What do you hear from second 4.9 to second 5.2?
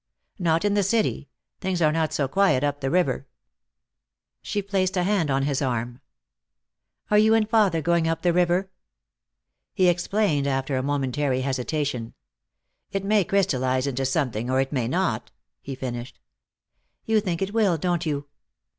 a